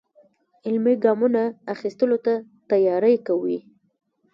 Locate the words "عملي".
0.67-0.93